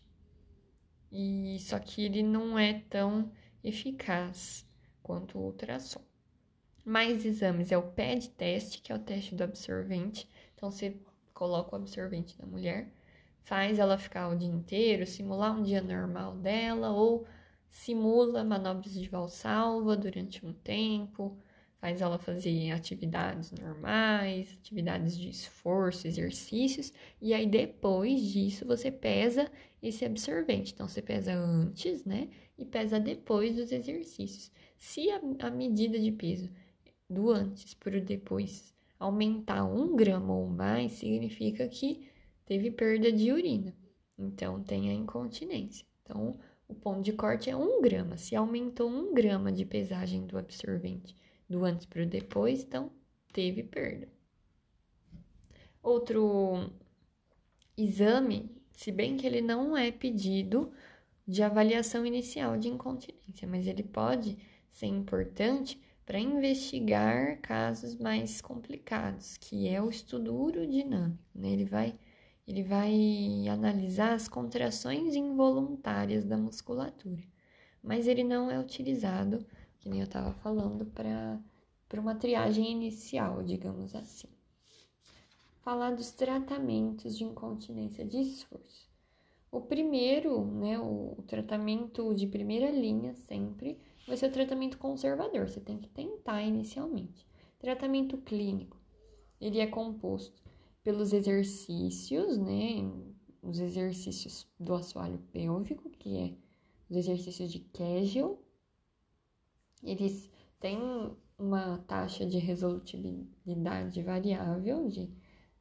E 1.12 1.60
só 1.60 1.78
que 1.78 2.02
ele 2.04 2.24
não 2.24 2.58
é 2.58 2.82
tão 2.90 3.32
eficaz 3.64 4.66
quanto 5.04 5.38
o 5.38 5.44
ultrassom. 5.44 6.02
Mais 6.84 7.24
exames 7.24 7.72
é 7.72 7.78
o 7.78 7.92
PED 7.92 8.30
teste, 8.32 8.82
que 8.82 8.92
é 8.92 8.96
o 8.96 9.00
teste 9.00 9.36
do 9.36 9.44
absorvente. 9.44 10.28
Então, 10.56 10.72
você 10.72 10.98
coloca 11.36 11.74
o 11.74 11.76
absorvente 11.76 12.36
na 12.40 12.48
mulher, 12.48 12.92
faz 13.44 13.78
ela 13.78 14.00
ficar 14.00 14.30
o 14.30 14.36
dia 14.36 14.50
inteiro, 14.50 15.06
simular 15.06 15.56
um 15.56 15.62
dia 15.62 15.84
normal 15.84 16.36
dela, 16.38 16.90
ou 16.90 17.28
simula 17.72 18.44
manobras 18.44 18.94
de 18.94 19.08
valsalva 19.08 19.96
durante 19.96 20.46
um 20.46 20.52
tempo, 20.52 21.38
faz 21.80 22.02
ela 22.02 22.20
fazer 22.20 22.70
atividades 22.72 23.52
normais, 23.54 24.54
atividades 24.60 25.18
de 25.18 25.30
esforço, 25.30 26.06
exercícios, 26.06 26.94
e 27.20 27.34
aí 27.34 27.48
depois 27.48 28.22
disso 28.22 28.66
você 28.66 28.92
pesa 28.92 29.50
esse 29.82 30.06
absorvente. 30.06 30.74
Então, 30.74 30.88
você 30.88 31.02
pesa 31.02 31.34
antes, 31.34 32.04
né? 32.06 32.30
E 32.58 32.66
pesa 32.66 33.00
depois 33.00 33.56
dos 33.56 33.72
exercícios. 33.72 34.52
Se 34.78 35.10
a, 35.10 35.22
a 35.40 35.50
medida 35.50 35.98
de 35.98 36.12
peso 36.12 36.52
do 37.10 37.32
antes 37.32 37.74
para 37.74 37.98
o 37.98 38.02
depois 38.02 38.76
aumentar 39.00 39.64
um 39.66 39.96
grama 39.96 40.36
ou 40.36 40.48
mais, 40.48 40.92
significa 40.92 41.68
que 41.68 42.08
teve 42.46 42.70
perda 42.70 43.12
de 43.12 43.32
urina. 43.32 43.74
Então, 44.20 44.62
tem 44.62 44.90
a 44.90 44.94
incontinência. 44.94 45.86
Então, 46.04 46.38
o 46.72 46.76
ponto 46.76 47.02
de 47.02 47.14
corte 47.14 47.50
é 47.50 47.56
um 47.56 47.82
grama. 47.82 48.18
Se 48.18 48.36
aumentou 48.36 48.90
um 48.90 49.14
grama 49.14 49.52
de 49.52 49.66
pesagem 49.66 50.26
do 50.26 50.38
absorvente 50.38 51.16
do 51.50 51.66
antes 51.66 51.86
para 51.86 52.04
o 52.04 52.06
depois, 52.06 52.64
então 52.64 52.92
teve 53.34 53.62
perda. 53.62 54.08
Outro 55.84 56.72
exame, 57.78 58.50
se 58.74 58.92
bem 58.92 59.18
que 59.18 59.28
ele 59.28 59.42
não 59.42 59.76
é 59.76 59.92
pedido 59.92 60.72
de 61.28 61.44
avaliação 61.44 62.06
inicial 62.06 62.58
de 62.58 62.68
incontinência, 62.68 63.48
mas 63.48 63.68
ele 63.68 63.84
pode 63.84 64.38
ser 64.70 64.86
importante 64.86 65.80
para 66.06 66.20
investigar 66.20 67.40
casos 67.42 67.96
mais 67.96 68.42
complicados, 68.42 69.38
que 69.38 69.68
é 69.68 69.82
o 69.82 69.90
estudo 69.90 70.34
urodinâmico. 70.36 71.24
Né? 71.34 71.52
Ele, 71.52 71.66
vai, 71.66 71.96
ele 72.48 72.64
vai 72.64 73.48
analisar 73.48 74.14
as 74.14 74.28
contrações 74.28 75.16
involuntárias 75.16 76.26
da 76.26 76.38
musculatura, 76.38 77.24
mas 77.84 78.08
ele 78.08 78.24
não 78.24 78.50
é 78.50 78.60
utilizado, 78.60 79.46
que 79.80 79.90
nem 79.90 80.00
eu 80.00 80.06
estava 80.06 80.34
falando, 80.34 80.86
para 80.86 81.40
uma 82.02 82.16
triagem 82.16 82.72
inicial, 82.72 83.44
digamos 83.44 83.96
assim. 83.96 84.28
Falar 85.62 85.92
dos 85.92 86.12
tratamentos 86.12 87.18
de 87.18 87.24
incontinência 87.24 88.04
de 88.04 88.20
esforço. 88.20 88.90
O 89.52 89.62
primeiro, 89.62 90.46
né, 90.46 90.80
o, 90.80 91.16
o 91.18 91.24
tratamento 91.28 92.14
de 92.16 92.26
primeira 92.26 92.72
linha 92.72 93.14
sempre 93.14 93.78
vai 94.08 94.18
ser 94.18 94.28
o 94.28 94.32
tratamento 94.32 94.78
conservador, 94.78 95.48
você 95.48 95.60
tem 95.60 95.78
que 95.78 95.90
tentar 95.90 96.42
inicialmente. 96.42 97.28
Tratamento 97.60 98.18
clínico, 98.18 98.78
ele 99.40 99.60
é 99.60 99.68
composto 99.68 100.41
pelos 100.84 101.14
exercícios, 101.14 102.38
né, 102.38 102.92
os 103.42 103.60
exercícios 103.60 104.48
do 104.60 104.74
assoalho 104.74 105.20
pélvico, 105.32 105.90
que 105.90 106.18
é 106.18 106.34
os 106.90 106.98
exercícios 106.98 107.52
de 107.52 107.60
Kegel. 107.60 108.42
Eles 109.84 110.30
têm 110.60 110.80
uma 111.38 111.80
taxa 111.80 112.26
de 112.26 112.38
resolutividade 112.38 114.02
variável 114.04 114.88
de 114.88 115.12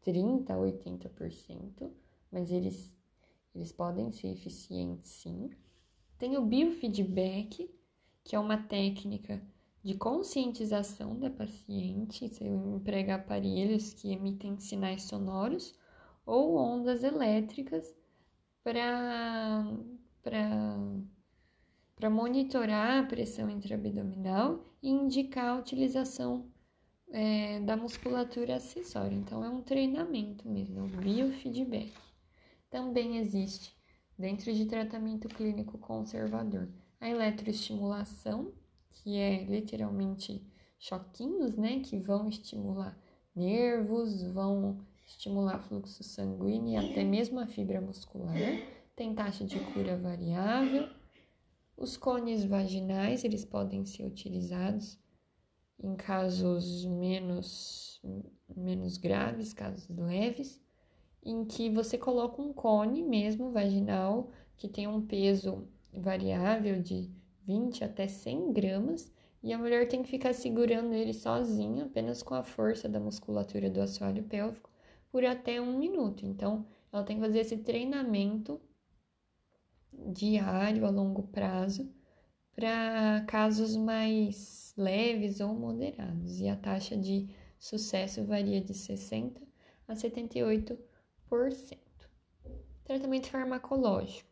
30 0.02 0.54
a 0.54 0.58
80%, 0.58 1.90
mas 2.30 2.50
eles, 2.50 2.96
eles 3.54 3.72
podem 3.72 4.10
ser 4.10 4.28
eficientes 4.28 5.08
sim. 5.08 5.50
Tem 6.18 6.36
o 6.36 6.44
biofeedback, 6.44 7.70
que 8.22 8.36
é 8.36 8.38
uma 8.38 8.58
técnica 8.58 9.42
de 9.82 9.94
conscientização 9.94 11.18
da 11.18 11.30
paciente, 11.30 12.28
você 12.28 12.44
emprega 12.46 13.14
aparelhos 13.14 13.94
que 13.94 14.12
emitem 14.12 14.58
sinais 14.58 15.04
sonoros 15.04 15.74
ou 16.26 16.56
ondas 16.56 17.02
elétricas 17.02 17.94
para 18.62 19.64
para 20.22 22.08
monitorar 22.10 23.04
a 23.04 23.06
pressão 23.06 23.50
intraabdominal 23.50 24.64
e 24.82 24.90
indicar 24.90 25.48
a 25.48 25.58
utilização 25.58 26.50
é, 27.12 27.60
da 27.60 27.76
musculatura 27.76 28.56
acessória. 28.56 29.14
Então, 29.14 29.44
é 29.44 29.50
um 29.50 29.62
treinamento 29.62 30.48
mesmo, 30.48 30.78
é 30.78 30.82
um 30.82 30.86
biofeedback. 30.86 31.92
Também 32.70 33.18
existe, 33.18 33.76
dentro 34.18 34.52
de 34.52 34.64
tratamento 34.66 35.28
clínico 35.28 35.76
conservador, 35.78 36.68
a 37.00 37.08
eletroestimulação, 37.08 38.52
que 38.90 39.16
é 39.16 39.44
literalmente 39.44 40.44
choquinhos, 40.78 41.56
né, 41.56 41.80
que 41.80 41.98
vão 41.98 42.28
estimular 42.28 42.98
nervos, 43.34 44.22
vão 44.22 44.78
estimular 45.06 45.58
fluxo 45.58 46.02
sanguíneo 46.02 46.74
e 46.74 46.76
até 46.76 47.04
mesmo 47.04 47.40
a 47.40 47.46
fibra 47.46 47.80
muscular. 47.80 48.36
Tem 48.94 49.14
taxa 49.14 49.44
de 49.44 49.58
cura 49.72 49.96
variável. 49.96 50.88
Os 51.76 51.96
cones 51.96 52.44
vaginais, 52.44 53.24
eles 53.24 53.44
podem 53.44 53.84
ser 53.84 54.04
utilizados 54.04 54.98
em 55.82 55.96
casos 55.96 56.84
menos, 56.84 58.02
menos 58.54 58.98
graves, 58.98 59.54
casos 59.54 59.88
leves, 59.96 60.60
em 61.22 61.44
que 61.44 61.70
você 61.70 61.96
coloca 61.96 62.40
um 62.40 62.52
cone 62.52 63.02
mesmo 63.02 63.50
vaginal 63.50 64.30
que 64.56 64.68
tem 64.68 64.86
um 64.86 65.00
peso 65.06 65.66
variável 65.92 66.82
de 66.82 67.10
20 67.50 67.82
até 67.82 68.06
100 68.06 68.52
gramas 68.52 69.12
e 69.42 69.52
a 69.52 69.58
mulher 69.58 69.88
tem 69.88 70.04
que 70.04 70.08
ficar 70.08 70.32
segurando 70.32 70.94
ele 70.94 71.12
sozinha, 71.12 71.86
apenas 71.86 72.22
com 72.22 72.34
a 72.34 72.44
força 72.44 72.88
da 72.88 73.00
musculatura 73.00 73.68
do 73.68 73.80
assoalho 73.80 74.22
pélvico, 74.22 74.70
por 75.10 75.24
até 75.24 75.60
um 75.60 75.76
minuto. 75.76 76.24
Então, 76.24 76.64
ela 76.92 77.02
tem 77.02 77.16
que 77.16 77.22
fazer 77.22 77.40
esse 77.40 77.56
treinamento 77.56 78.60
diário 80.12 80.86
a 80.86 80.90
longo 80.90 81.24
prazo 81.24 81.92
para 82.54 83.24
casos 83.26 83.74
mais 83.74 84.72
leves 84.76 85.40
ou 85.40 85.52
moderados. 85.52 86.38
E 86.38 86.48
a 86.48 86.54
taxa 86.54 86.96
de 86.96 87.28
sucesso 87.58 88.22
varia 88.24 88.60
de 88.60 88.74
60 88.74 89.40
a 89.88 89.94
78%. 89.94 90.78
Tratamento 92.84 93.28
farmacológico. 93.28 94.30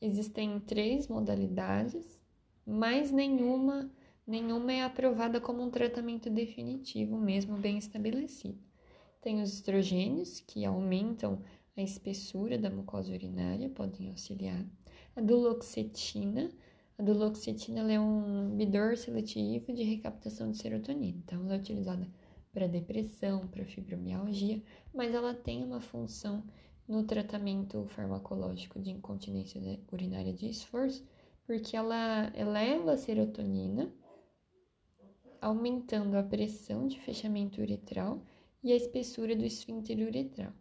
Existem 0.00 0.58
três 0.60 1.08
modalidades, 1.08 2.19
mas 2.66 3.10
nenhuma 3.10 3.90
nenhuma 4.26 4.72
é 4.72 4.84
aprovada 4.84 5.40
como 5.40 5.60
um 5.60 5.70
tratamento 5.70 6.30
definitivo, 6.30 7.18
mesmo 7.18 7.56
bem 7.56 7.78
estabelecido. 7.78 8.58
Tem 9.20 9.42
os 9.42 9.52
estrogênios, 9.52 10.40
que 10.40 10.64
aumentam 10.64 11.42
a 11.76 11.82
espessura 11.82 12.56
da 12.56 12.70
mucosa 12.70 13.12
urinária, 13.12 13.68
podem 13.68 14.08
auxiliar. 14.08 14.64
A 15.16 15.20
duloxetina, 15.20 16.48
a 16.96 17.02
duloxetina 17.02 17.92
é 17.92 17.98
um 17.98 18.46
inibidor 18.46 18.96
seletivo 18.96 19.72
de 19.72 19.82
recaptação 19.82 20.50
de 20.50 20.58
serotonina, 20.58 21.18
então 21.18 21.42
ela 21.44 21.54
é 21.54 21.58
utilizada 21.58 22.08
para 22.52 22.68
depressão, 22.68 23.48
para 23.48 23.64
fibromialgia, 23.64 24.62
mas 24.94 25.12
ela 25.12 25.34
tem 25.34 25.64
uma 25.64 25.80
função 25.80 26.44
no 26.86 27.04
tratamento 27.04 27.84
farmacológico 27.86 28.80
de 28.80 28.90
incontinência 28.90 29.60
urinária 29.92 30.32
de 30.32 30.48
esforço, 30.48 31.04
porque 31.50 31.76
ela 31.76 32.30
eleva 32.36 32.92
a 32.92 32.96
serotonina 32.96 33.92
aumentando 35.40 36.16
a 36.16 36.22
pressão 36.22 36.86
de 36.86 37.00
fechamento 37.00 37.60
uretral 37.60 38.22
e 38.62 38.70
a 38.70 38.76
espessura 38.76 39.34
do 39.34 39.44
esfíncter 39.44 39.98
uretral. 39.98 40.52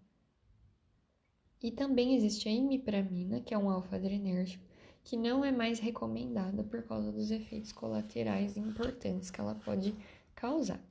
E 1.62 1.72
também 1.72 2.15
existe 2.15 2.50
a 2.50 2.51
imipramina, 2.51 3.39
que 3.39 3.53
é 3.53 3.58
um 3.60 3.69
alfa-adrenérgico, 3.69 4.65
que 5.03 5.15
não 5.15 5.46
é 5.46 5.51
mais 5.51 5.77
recomendada 5.77 6.63
por 6.63 6.81
causa 6.81 7.12
dos 7.12 7.29
efeitos 7.29 7.72
colaterais 7.72 8.58
importantes 8.58 9.29
que 9.29 9.39
ela 9.39 9.54
pode 9.54 9.93
causar. 10.34 10.84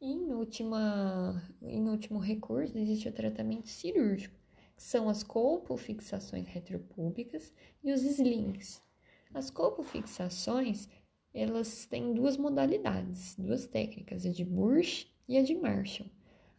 E 0.00 0.10
em, 0.10 0.32
última, 0.32 1.40
em 1.62 1.88
último 1.88 2.18
recurso, 2.18 2.76
existe 2.76 3.08
o 3.08 3.12
tratamento 3.12 3.68
cirúrgico, 3.68 4.34
que 4.74 4.82
são 4.82 5.08
as 5.08 5.22
colpofixações 5.22 6.48
retropúbicas 6.48 7.52
e 7.84 7.92
os 7.92 8.02
slings. 8.02 8.82
As 9.34 9.50
colpofixações 9.50 10.88
elas 11.34 11.86
têm 11.86 12.12
duas 12.12 12.36
modalidades, 12.36 13.34
duas 13.38 13.66
técnicas, 13.66 14.26
a 14.26 14.30
de 14.30 14.44
Burch 14.44 15.10
e 15.26 15.38
a 15.38 15.42
de 15.42 15.54
Marshall. 15.54 16.10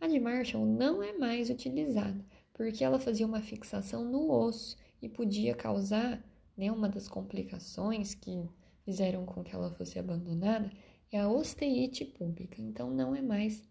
A 0.02 0.08
de 0.08 0.20
Marshall 0.20 0.66
não 0.66 1.04
é 1.04 1.14
mais 1.14 1.52
utilizada, 1.52 2.26
porque 2.52 2.84
ela 2.84 3.00
fazia 3.00 3.28
uma 3.28 3.42
fixação 3.42 4.04
no 4.04 4.32
osso 4.32 4.76
e 5.02 5.08
podia 5.08 5.54
causar, 5.54 6.20
né, 6.58 6.72
uma 6.72 6.90
das 6.90 7.08
complicações 7.08 8.16
que 8.16 8.50
fizeram 8.84 9.26
com 9.26 9.44
que 9.44 9.56
ela 9.56 9.72
fosse 9.72 10.00
abandonada 10.00 10.72
é 11.12 11.20
a 11.20 11.30
osteite 11.30 12.04
pública, 12.04 12.60
então 12.60 12.90
não 12.90 13.16
é 13.16 13.22
mais 13.22 13.62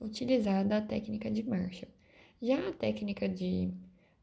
utilizada 0.00 0.78
a 0.78 0.82
técnica 0.82 1.30
de 1.30 1.44
Marshall. 1.44 1.92
Já 2.42 2.68
a 2.68 2.72
técnica 2.72 3.28
de 3.28 3.72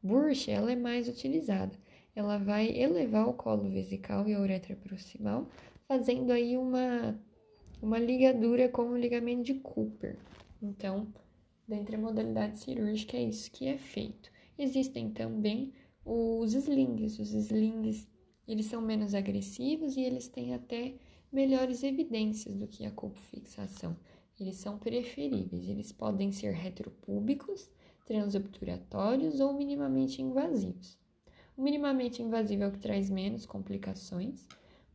Burch, 0.02 0.50
ela 0.50 0.70
é 0.70 0.76
mais 0.76 1.08
utilizada. 1.08 1.72
Ela 2.16 2.38
vai 2.38 2.70
elevar 2.70 3.28
o 3.28 3.34
colo 3.34 3.68
vesical 3.68 4.26
e 4.26 4.32
a 4.32 4.40
uretra 4.40 4.74
proximal, 4.74 5.46
fazendo 5.86 6.32
aí 6.32 6.56
uma, 6.56 7.20
uma 7.82 7.98
ligadura 7.98 8.70
com 8.70 8.88
o 8.88 8.96
ligamento 8.96 9.42
de 9.42 9.54
Cooper. 9.56 10.18
Então, 10.62 11.12
dentre 11.68 11.96
a 11.96 11.98
modalidade 11.98 12.58
cirúrgica, 12.58 13.18
é 13.18 13.24
isso 13.24 13.50
que 13.52 13.68
é 13.68 13.76
feito. 13.76 14.32
Existem 14.58 15.10
também 15.10 15.74
os 16.06 16.54
slings. 16.54 17.18
Os 17.18 17.34
slings, 17.34 18.08
eles 18.48 18.64
são 18.64 18.80
menos 18.80 19.14
agressivos 19.14 19.94
e 19.98 20.00
eles 20.00 20.26
têm 20.26 20.54
até 20.54 20.94
melhores 21.30 21.82
evidências 21.82 22.56
do 22.56 22.66
que 22.66 22.86
a 22.86 22.92
fixação. 23.30 23.94
Eles 24.40 24.56
são 24.56 24.78
preferíveis. 24.78 25.68
Eles 25.68 25.92
podem 25.92 26.32
ser 26.32 26.52
retropúbicos, 26.52 27.70
transobturatórios 28.06 29.38
ou 29.38 29.52
minimamente 29.52 30.22
invasivos. 30.22 30.98
Minimamente 31.56 32.22
invasivo 32.22 32.64
é 32.64 32.68
o 32.68 32.72
que 32.72 32.78
traz 32.78 33.08
menos 33.08 33.46
complicações, 33.46 34.46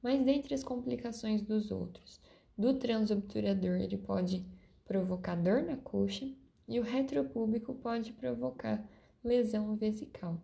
mas 0.02 0.24
dentre 0.24 0.54
as 0.54 0.64
complicações 0.64 1.42
dos 1.42 1.72
outros, 1.72 2.22
do 2.56 2.78
transobturador 2.78 3.82
ele 3.82 3.98
pode 3.98 4.46
provocar 4.86 5.36
dor 5.36 5.64
na 5.64 5.76
coxa 5.78 6.32
e 6.68 6.80
o 6.80 6.84
retropúbico 6.84 7.74
pode 7.74 8.14
provocar 8.14 8.88
lesão 9.24 9.76
vesical. 9.76 10.40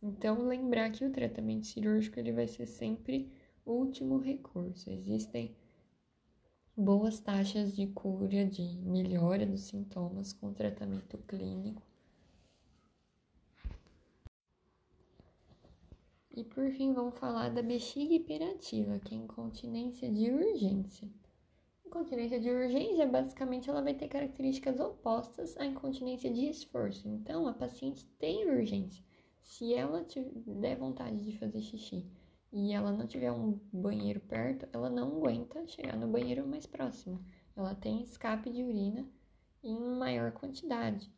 Então, 0.00 0.46
lembrar 0.46 0.92
que 0.92 1.04
o 1.04 1.10
tratamento 1.10 1.66
cirúrgico 1.66 2.20
ele 2.20 2.30
vai 2.30 2.46
ser 2.46 2.66
sempre 2.66 3.32
o 3.66 3.72
último 3.72 4.18
recurso. 4.18 4.88
Existem 4.90 5.56
boas 6.76 7.18
taxas 7.18 7.74
de 7.74 7.88
cura, 7.88 8.46
de 8.46 8.62
melhora 8.84 9.44
dos 9.44 9.62
sintomas 9.62 10.32
com 10.32 10.52
tratamento 10.52 11.18
clínico 11.26 11.87
E 16.38 16.44
por 16.44 16.70
fim, 16.70 16.92
vamos 16.92 17.18
falar 17.18 17.48
da 17.48 17.60
bexiga 17.60 18.14
hiperativa, 18.14 19.00
que 19.00 19.12
é 19.12 19.18
incontinência 19.18 20.08
de 20.08 20.30
urgência. 20.30 21.10
Incontinência 21.84 22.38
de 22.38 22.48
urgência, 22.48 23.08
basicamente, 23.08 23.68
ela 23.68 23.82
vai 23.82 23.92
ter 23.92 24.06
características 24.06 24.78
opostas 24.78 25.56
à 25.56 25.66
incontinência 25.66 26.32
de 26.32 26.48
esforço. 26.48 27.08
Então, 27.08 27.48
a 27.48 27.52
paciente 27.52 28.06
tem 28.20 28.48
urgência. 28.48 29.02
Se 29.42 29.74
ela 29.74 30.04
tiver 30.04 30.76
vontade 30.76 31.18
de 31.24 31.36
fazer 31.36 31.60
xixi 31.60 32.06
e 32.52 32.72
ela 32.72 32.92
não 32.92 33.08
tiver 33.08 33.32
um 33.32 33.58
banheiro 33.72 34.20
perto, 34.20 34.68
ela 34.72 34.88
não 34.88 35.16
aguenta 35.16 35.66
chegar 35.66 35.96
no 35.96 36.06
banheiro 36.06 36.46
mais 36.46 36.66
próximo. 36.66 37.20
Ela 37.56 37.74
tem 37.74 38.00
escape 38.00 38.48
de 38.48 38.62
urina 38.62 39.04
em 39.60 39.76
maior 39.76 40.30
quantidade. 40.30 41.10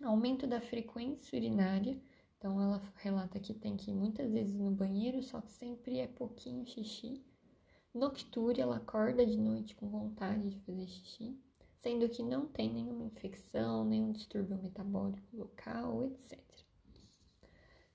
Aumento 0.00 0.46
da 0.46 0.60
frequência 0.60 1.36
urinária 1.36 2.00
então 2.44 2.60
ela 2.60 2.82
relata 2.96 3.40
que 3.40 3.54
tem 3.54 3.74
que 3.74 3.90
ir 3.90 3.94
muitas 3.94 4.30
vezes 4.30 4.54
no 4.54 4.70
banheiro, 4.70 5.22
só 5.22 5.40
que 5.40 5.50
sempre 5.50 5.98
é 5.98 6.06
pouquinho 6.06 6.66
xixi. 6.66 7.24
Noctúria, 7.94 8.64
ela 8.64 8.76
acorda 8.76 9.24
de 9.24 9.38
noite 9.38 9.74
com 9.74 9.88
vontade 9.88 10.50
de 10.50 10.60
fazer 10.60 10.86
xixi, 10.86 11.40
sendo 11.78 12.06
que 12.06 12.22
não 12.22 12.44
tem 12.44 12.70
nenhuma 12.70 13.06
infecção, 13.06 13.86
nenhum 13.86 14.12
distúrbio 14.12 14.62
metabólico 14.62 15.26
local, 15.32 16.04
etc. 16.04 16.38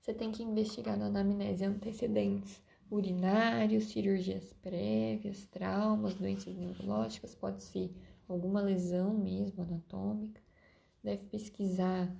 Você 0.00 0.12
tem 0.12 0.32
que 0.32 0.42
investigar 0.42 0.98
na 0.98 1.06
anamnese 1.06 1.64
antecedentes 1.64 2.60
urinários, 2.90 3.84
cirurgias 3.84 4.52
prévias, 4.54 5.46
traumas, 5.46 6.14
doenças 6.14 6.56
neurológicas, 6.56 7.36
pode 7.36 7.62
ser 7.62 7.94
alguma 8.26 8.60
lesão 8.60 9.14
mesmo 9.14 9.62
anatômica. 9.62 10.42
Deve 11.04 11.24
pesquisar 11.26 12.12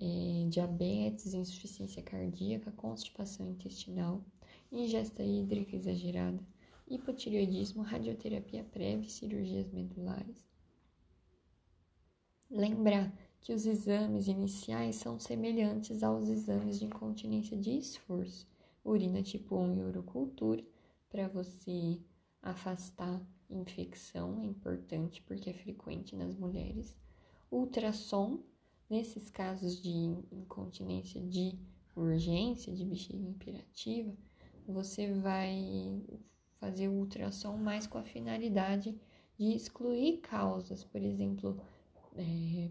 é, 0.00 0.48
diabetes, 0.48 1.34
insuficiência 1.34 2.02
cardíaca, 2.02 2.72
constipação 2.72 3.48
intestinal, 3.50 4.24
ingesta 4.72 5.22
hídrica 5.22 5.76
exagerada, 5.76 6.40
hipotireoidismo, 6.88 7.82
radioterapia 7.82 8.64
prévia 8.64 9.06
e 9.06 9.10
cirurgias 9.10 9.70
medulares. 9.70 10.48
Lembrar 12.50 13.12
que 13.40 13.52
os 13.52 13.64
exames 13.64 14.26
iniciais 14.26 14.96
são 14.96 15.18
semelhantes 15.18 16.02
aos 16.02 16.28
exames 16.28 16.78
de 16.78 16.86
incontinência 16.86 17.56
de 17.56 17.76
esforço. 17.76 18.48
urina 18.84 19.22
tipo 19.22 19.56
1 19.56 19.76
e 19.76 19.82
urocultura 19.82 20.64
para 21.08 21.28
você 21.28 22.00
afastar 22.42 23.20
infecção, 23.48 24.40
é 24.40 24.46
importante 24.46 25.22
porque 25.22 25.50
é 25.50 25.52
frequente 25.52 26.16
nas 26.16 26.34
mulheres. 26.34 26.96
Ultrassom, 27.50 28.40
nesses 28.90 29.30
casos 29.30 29.80
de 29.80 29.88
incontinência 30.32 31.20
de 31.20 31.56
urgência, 31.94 32.74
de 32.74 32.84
bexiga 32.84 33.28
imperativa, 33.28 34.12
você 34.66 35.12
vai 35.12 36.02
fazer 36.56 36.88
o 36.88 36.92
ultrassom 36.92 37.56
mais 37.56 37.86
com 37.86 37.98
a 37.98 38.02
finalidade 38.02 38.98
de 39.38 39.54
excluir 39.54 40.18
causas, 40.18 40.84
por 40.84 41.00
exemplo, 41.00 41.58
é, 42.16 42.70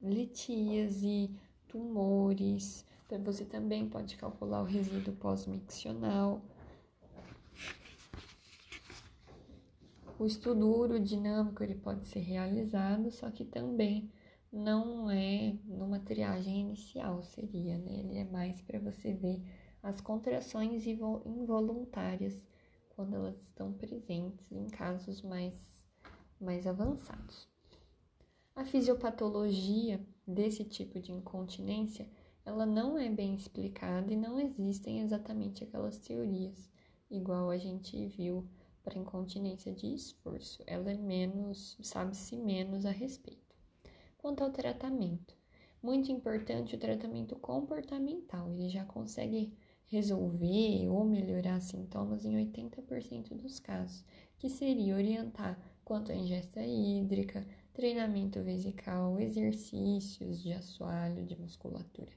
litíase, 0.00 1.30
tumores. 1.68 2.86
Você 3.22 3.44
também 3.44 3.88
pode 3.88 4.16
calcular 4.16 4.62
o 4.62 4.64
resíduo 4.64 5.14
pós-miccional. 5.14 6.42
O 10.18 10.26
estudo 10.26 10.68
urodinâmico 10.68 11.62
ele 11.62 11.74
pode 11.74 12.04
ser 12.06 12.20
realizado, 12.20 13.10
só 13.10 13.30
que 13.30 13.44
também 13.44 14.10
não 14.54 15.10
é 15.10 15.58
numa 15.64 15.98
triagem 15.98 16.60
inicial, 16.60 17.20
seria, 17.22 17.76
né? 17.76 17.98
Ele 17.98 18.18
é 18.18 18.24
mais 18.24 18.62
para 18.62 18.78
você 18.78 19.12
ver 19.12 19.42
as 19.82 20.00
contrações 20.00 20.86
involuntárias 20.86 22.40
quando 22.90 23.14
elas 23.14 23.36
estão 23.42 23.72
presentes 23.72 24.52
em 24.52 24.68
casos 24.68 25.22
mais, 25.22 25.54
mais 26.40 26.68
avançados. 26.68 27.48
A 28.54 28.64
fisiopatologia 28.64 30.00
desse 30.24 30.62
tipo 30.64 31.00
de 31.00 31.10
incontinência, 31.10 32.08
ela 32.44 32.64
não 32.64 32.96
é 32.96 33.10
bem 33.10 33.34
explicada 33.34 34.12
e 34.12 34.16
não 34.16 34.38
existem 34.38 35.00
exatamente 35.00 35.64
aquelas 35.64 35.98
teorias, 35.98 36.70
igual 37.10 37.50
a 37.50 37.58
gente 37.58 38.06
viu 38.06 38.48
para 38.84 38.98
incontinência 38.98 39.72
de 39.72 39.92
esforço. 39.92 40.62
Ela 40.64 40.92
é 40.92 40.96
menos, 40.96 41.76
sabe-se 41.82 42.36
menos 42.36 42.86
a 42.86 42.92
respeito. 42.92 43.43
Quanto 44.24 44.42
ao 44.42 44.50
tratamento, 44.50 45.36
muito 45.82 46.10
importante 46.10 46.74
o 46.74 46.78
tratamento 46.78 47.36
comportamental, 47.36 48.50
ele 48.50 48.70
já 48.70 48.82
consegue 48.82 49.52
resolver 49.84 50.88
ou 50.88 51.04
melhorar 51.04 51.60
sintomas 51.60 52.24
em 52.24 52.34
80% 52.34 53.34
dos 53.34 53.60
casos, 53.60 54.02
que 54.38 54.48
seria 54.48 54.96
orientar 54.96 55.60
quanto 55.84 56.10
à 56.10 56.14
ingesta 56.14 56.64
hídrica, 56.64 57.46
treinamento 57.74 58.42
vesical, 58.42 59.20
exercícios 59.20 60.42
de 60.42 60.54
assoalho, 60.54 61.26
de 61.26 61.38
musculatura 61.38 62.12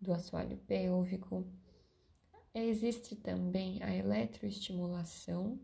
do 0.00 0.14
assoalho 0.14 0.56
pélvico. 0.66 1.46
Existe 2.54 3.14
também 3.14 3.82
a 3.82 3.94
eletroestimulação, 3.94 5.60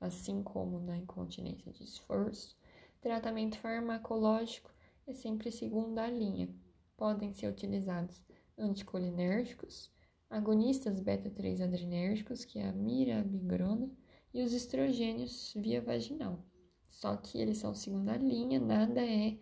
assim 0.00 0.42
como 0.42 0.80
na 0.80 0.98
incontinência 0.98 1.70
de 1.70 1.84
esforço. 1.84 2.58
Tratamento 3.00 3.56
farmacológico 3.58 4.71
é 5.06 5.12
sempre 5.12 5.50
segunda 5.50 6.08
linha. 6.08 6.48
Podem 6.96 7.32
ser 7.32 7.48
utilizados 7.48 8.22
anticolinérgicos, 8.56 9.90
agonistas 10.30 11.00
beta-3 11.00 11.62
adrenérgicos, 11.62 12.44
que 12.44 12.58
é 12.58 12.68
a 12.68 12.72
mirabigrona, 12.72 13.90
e 14.32 14.42
os 14.42 14.52
estrogênios 14.52 15.52
via 15.56 15.80
vaginal. 15.80 16.44
Só 16.88 17.16
que 17.16 17.38
eles 17.38 17.58
são 17.58 17.74
segunda 17.74 18.16
linha, 18.16 18.60
nada 18.60 19.00
é 19.04 19.38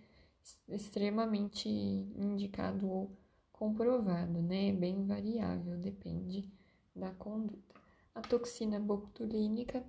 extremamente 0.69 1.69
indicado 1.69 2.89
ou 2.89 3.17
comprovado, 3.53 4.41
né? 4.41 4.69
É 4.69 4.73
bem 4.73 5.05
variável, 5.05 5.77
depende 5.77 6.51
da 6.95 7.13
conduta. 7.13 7.75
A 8.15 8.21
toxina 8.21 8.81
botulínica, 8.81 9.85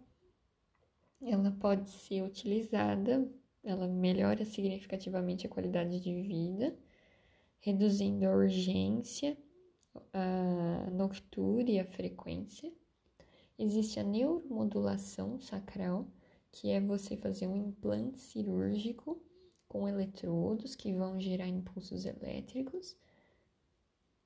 ela 1.21 1.51
pode 1.51 1.89
ser 1.89 2.23
utilizada, 2.23 3.27
ela 3.63 3.88
melhora 3.88 4.43
significativamente 4.45 5.45
a 5.45 5.50
qualidade 5.50 6.00
de 6.00 6.21
vida, 6.21 6.76
reduzindo 7.60 8.26
a 8.26 8.36
urgência 8.36 9.38
a 10.13 10.89
noctura 10.91 11.69
e 11.69 11.80
a 11.80 11.86
frequência. 11.86 12.71
Existe 13.58 14.00
a 14.00 14.04
neuromodulação 14.04 15.39
sacral, 15.39 16.08
que 16.52 16.69
é 16.69 16.82
você 16.82 17.15
fazer 17.15 17.47
um 17.47 17.56
implante 17.56 18.17
cirúrgico 18.17 19.21
com 19.67 19.88
eletrodos 19.88 20.76
que 20.76 20.93
vão 20.93 21.19
gerar 21.19 21.47
impulsos 21.47 22.06
elétricos. 22.06 22.97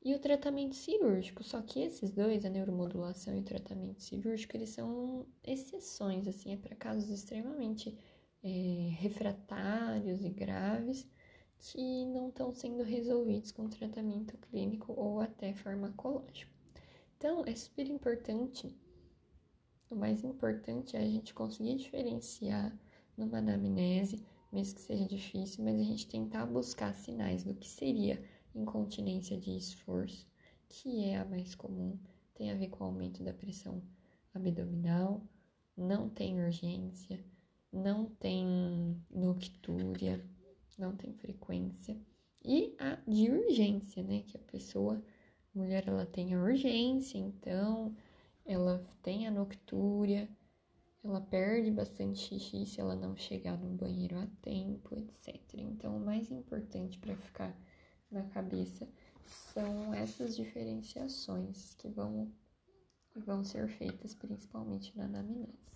E 0.01 0.13
o 0.13 0.19
tratamento 0.19 0.75
cirúrgico, 0.75 1.43
só 1.43 1.61
que 1.61 1.81
esses 1.81 2.13
dois, 2.13 2.45
a 2.45 2.49
neuromodulação 2.49 3.35
e 3.35 3.39
o 3.39 3.43
tratamento 3.43 4.01
cirúrgico, 4.01 4.55
eles 4.55 4.69
são 4.69 5.25
exceções, 5.43 6.27
assim, 6.27 6.53
é 6.53 6.57
para 6.57 6.75
casos 6.75 7.09
extremamente 7.09 7.97
é, 8.45 8.89
refratários 8.99 10.23
e 10.23 10.29
graves, 10.29 11.09
que 11.57 12.05
não 12.05 12.29
estão 12.29 12.53
sendo 12.53 12.83
resolvidos 12.83 13.51
com 13.51 13.67
tratamento 13.67 14.37
clínico 14.37 14.93
ou 14.95 15.19
até 15.19 15.51
farmacológico. 15.55 16.53
Então, 17.17 17.43
é 17.43 17.55
super 17.55 17.87
importante, 17.87 18.71
o 19.89 19.95
mais 19.95 20.23
importante 20.23 20.95
é 20.95 20.99
a 20.99 21.09
gente 21.09 21.33
conseguir 21.33 21.75
diferenciar 21.75 22.77
numa 23.17 23.39
anamnese, 23.39 24.23
mesmo 24.51 24.75
que 24.75 24.81
seja 24.81 25.05
difícil, 25.05 25.63
mas 25.63 25.79
a 25.79 25.83
gente 25.83 26.07
tentar 26.07 26.45
buscar 26.45 26.93
sinais 26.93 27.43
do 27.43 27.55
que 27.55 27.67
seria 27.67 28.23
incontinência 28.53 29.39
de 29.39 29.57
esforço, 29.57 30.27
que 30.69 31.03
é 31.03 31.17
a 31.17 31.25
mais 31.25 31.55
comum, 31.55 31.97
tem 32.35 32.51
a 32.51 32.55
ver 32.55 32.67
com 32.67 32.83
o 32.83 32.87
aumento 32.87 33.23
da 33.23 33.33
pressão 33.33 33.81
abdominal, 34.35 35.23
não 35.75 36.09
tem 36.09 36.39
urgência, 36.39 37.23
não 37.75 38.05
tem 38.05 38.95
noctúria, 39.11 40.23
não 40.77 40.95
tem 40.95 41.13
frequência. 41.13 41.99
E 42.43 42.73
a 42.79 42.95
de 43.07 43.29
urgência, 43.29 44.01
né? 44.01 44.23
Que 44.25 44.37
a 44.37 44.39
pessoa, 44.39 45.03
a 45.53 45.59
mulher, 45.59 45.87
ela 45.87 46.05
tem 46.05 46.33
a 46.33 46.41
urgência, 46.41 47.17
então 47.17 47.93
ela 48.45 48.85
tem 49.01 49.27
a 49.27 49.31
noctúria, 49.31 50.29
ela 51.03 51.19
perde 51.19 51.69
bastante 51.69 52.19
xixi 52.19 52.65
se 52.65 52.79
ela 52.79 52.95
não 52.95 53.15
chegar 53.15 53.57
no 53.57 53.75
banheiro 53.75 54.17
a 54.17 54.27
tempo, 54.41 54.97
etc. 54.97 55.35
Então, 55.55 55.97
o 55.97 55.99
mais 55.99 56.31
importante 56.31 56.97
para 56.97 57.15
ficar 57.15 57.55
na 58.09 58.23
cabeça 58.23 58.87
são 59.23 59.93
essas 59.93 60.35
diferenciações 60.35 61.73
que 61.75 61.89
vão, 61.89 62.31
vão 63.15 63.43
ser 63.43 63.67
feitas 63.67 64.13
principalmente 64.13 64.95
na 64.97 65.05
anamnese. 65.05 65.74